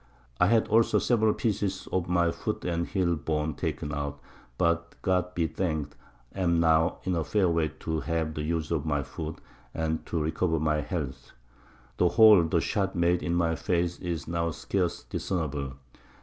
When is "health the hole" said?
10.81-12.41